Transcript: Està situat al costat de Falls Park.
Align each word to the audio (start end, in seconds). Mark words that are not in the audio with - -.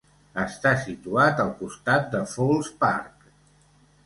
Està 0.43 0.71
situat 0.85 1.43
al 1.43 1.51
costat 1.59 2.09
de 2.15 2.23
Falls 2.33 2.73
Park. 2.87 3.31